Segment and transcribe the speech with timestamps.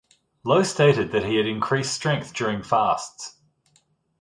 [0.43, 3.37] Low stated that he had increased strength during fasts.